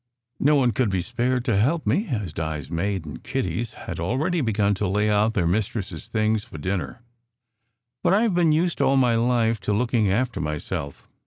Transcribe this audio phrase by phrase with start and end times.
[0.39, 3.73] No one could be spared to help me, as Di s maid and Kitty s
[3.73, 7.03] had already begun to lay out their mistresses things for dinner.
[8.01, 11.07] But I have been used all my life to looking after myself.